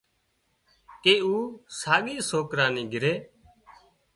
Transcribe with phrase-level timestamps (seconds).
[1.03, 1.33] ڪي او
[1.79, 3.13] ساڳي سوڪرا نِي گھري